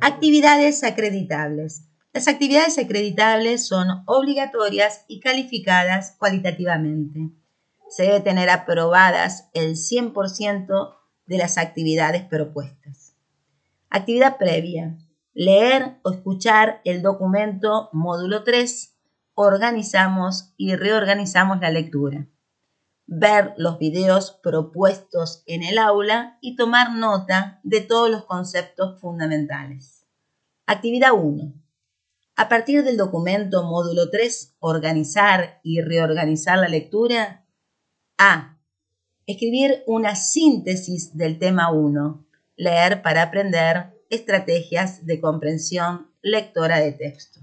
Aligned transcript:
Actividades 0.00 0.84
acreditables. 0.84 1.88
Las 2.12 2.28
actividades 2.28 2.78
acreditables 2.78 3.66
son 3.66 4.04
obligatorias 4.06 5.04
y 5.08 5.18
calificadas 5.18 6.14
cualitativamente. 6.18 7.30
Se 7.88 8.04
debe 8.04 8.20
tener 8.20 8.48
aprobadas 8.48 9.48
el 9.54 9.74
100% 9.74 10.94
de 11.26 11.38
las 11.38 11.58
actividades 11.58 12.22
propuestas. 12.22 13.16
Actividad 13.90 14.36
previa. 14.38 14.96
Leer 15.34 15.96
o 16.02 16.12
escuchar 16.12 16.80
el 16.84 17.02
documento 17.02 17.90
módulo 17.92 18.44
3. 18.44 18.94
Organizamos 19.34 20.54
y 20.56 20.76
reorganizamos 20.76 21.58
la 21.60 21.70
lectura. 21.70 22.28
Ver 23.10 23.54
los 23.56 23.78
videos 23.78 24.38
propuestos 24.42 25.42
en 25.46 25.62
el 25.62 25.78
aula 25.78 26.36
y 26.42 26.56
tomar 26.56 26.92
nota 26.92 27.58
de 27.62 27.80
todos 27.80 28.10
los 28.10 28.26
conceptos 28.26 29.00
fundamentales. 29.00 30.04
Actividad 30.66 31.12
1. 31.14 31.54
A 32.36 32.48
partir 32.50 32.84
del 32.84 32.98
documento 32.98 33.64
módulo 33.64 34.10
3, 34.10 34.56
organizar 34.58 35.58
y 35.62 35.80
reorganizar 35.80 36.58
la 36.58 36.68
lectura. 36.68 37.46
A. 38.18 38.58
Escribir 39.26 39.82
una 39.86 40.14
síntesis 40.14 41.16
del 41.16 41.38
tema 41.38 41.72
1. 41.72 42.26
Leer 42.56 43.00
para 43.00 43.22
aprender 43.22 43.98
estrategias 44.10 45.06
de 45.06 45.18
comprensión 45.18 46.10
lectora 46.20 46.78
de 46.78 46.92
texto. 46.92 47.40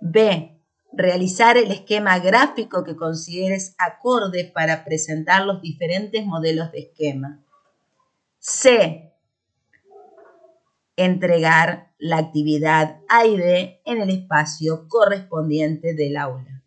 B. 0.00 0.53
Realizar 0.96 1.56
el 1.56 1.70
esquema 1.70 2.18
gráfico 2.18 2.84
que 2.84 2.96
consideres 2.96 3.74
acorde 3.78 4.44
para 4.44 4.84
presentar 4.84 5.44
los 5.44 5.60
diferentes 5.60 6.24
modelos 6.24 6.70
de 6.72 6.80
esquema. 6.80 7.42
C. 8.38 9.12
Entregar 10.96 11.92
la 11.98 12.18
actividad 12.18 13.00
A 13.08 13.26
y 13.26 13.36
B 13.36 13.80
en 13.84 14.02
el 14.02 14.10
espacio 14.10 14.86
correspondiente 14.88 15.94
del 15.94 16.16
aula. 16.16 16.62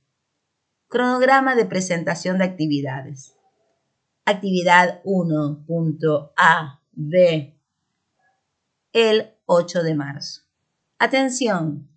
Cronograma 0.90 1.56
de 1.56 1.66
presentación 1.66 2.38
de 2.40 2.46
actividades. 2.46 3.36
Actividad 4.26 5.02
1.A, 5.04 6.82
B, 6.92 7.58
el 8.92 9.32
8 9.46 9.84
de 9.84 9.96
marzo. 9.96 10.42
Atención, 11.00 11.88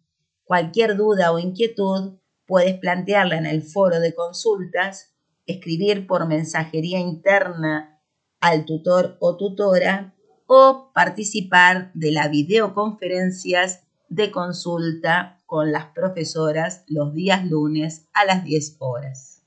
cualquier 0.51 0.97
duda 0.97 1.31
o 1.31 1.39
inquietud 1.39 2.19
puedes 2.45 2.77
plantearla 2.77 3.39
en 3.39 3.47
el 3.47 3.63
foro 3.63 4.01
de 4.01 4.17
consultas, 4.17 5.15
escribir 5.47 6.09
por 6.09 6.27
mensajería 6.27 6.99
interna 6.99 8.03
al 8.41 8.65
tutor 8.65 9.17
o 9.21 9.37
tutora 9.37 10.17
o 10.47 10.91
participar 10.93 11.93
de 11.95 12.11
las 12.11 12.33
videoconferencias 12.33 13.85
de 14.09 14.33
consulta 14.33 15.41
con 15.47 15.71
las 15.71 15.85
profesoras 15.95 16.83
los 16.89 17.15
días 17.15 17.47
lunes 17.47 18.09
a 18.13 18.25
las 18.25 18.43
10 18.43 18.75
horas. 18.81 19.40